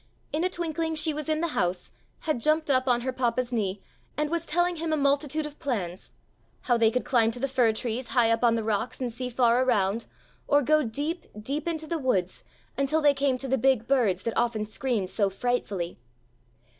In 0.33 0.43
a 0.43 0.49
twinkling 0.49 0.95
she 0.95 1.13
was 1.13 1.29
in 1.29 1.41
the 1.41 1.49
house, 1.49 1.91
had 2.21 2.41
jumped 2.41 2.71
up 2.71 2.87
on 2.87 3.01
her 3.01 3.13
papa's 3.13 3.53
knee 3.53 3.83
and 4.17 4.31
was 4.31 4.47
telling 4.47 4.77
him 4.77 4.91
a 4.91 4.97
multitude 4.97 5.45
of 5.45 5.59
plans,—how 5.59 6.75
they 6.75 6.89
could 6.89 7.05
climb 7.05 7.29
to 7.29 7.39
the 7.39 7.47
fir 7.47 7.71
trees 7.71 8.07
high 8.07 8.31
up 8.31 8.43
on 8.43 8.55
the 8.55 8.63
rocks 8.63 8.99
and 8.99 9.13
see 9.13 9.29
far 9.29 9.63
around, 9.63 10.07
or 10.47 10.63
go 10.63 10.81
deep, 10.81 11.25
deep 11.39 11.67
into 11.67 11.85
the 11.85 11.99
woods, 11.99 12.43
until 12.75 12.99
they 13.03 13.13
came 13.13 13.37
to 13.37 13.47
the 13.47 13.59
big 13.59 13.87
birds 13.87 14.23
that 14.23 14.35
often 14.35 14.65
screamed 14.65 15.11
so 15.11 15.29
frightfully. 15.29 15.99